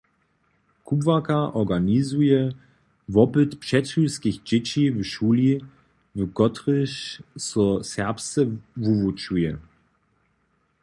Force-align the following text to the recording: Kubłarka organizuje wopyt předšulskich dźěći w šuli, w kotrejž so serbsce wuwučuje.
Kubłarka 0.85 1.37
organizuje 1.61 2.39
wopyt 3.15 3.49
předšulskich 3.63 4.37
dźěći 4.47 4.83
w 4.97 4.99
šuli, 5.11 5.51
w 6.17 6.19
kotrejž 6.37 6.93
so 7.49 7.65
serbsce 7.93 8.39
wuwučuje. 8.83 9.51